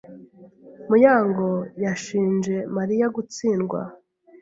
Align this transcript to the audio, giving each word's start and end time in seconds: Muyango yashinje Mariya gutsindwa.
Muyango 0.87 1.49
yashinje 1.83 2.55
Mariya 2.75 3.05
gutsindwa. 3.15 3.79